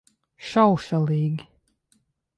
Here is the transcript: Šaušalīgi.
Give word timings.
Šaušalīgi. 0.51 1.47